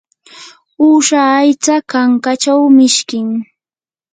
uusha 0.85 1.19
aycha 1.39 1.75
kankachaw 1.89 2.61
mishkim. 2.77 3.29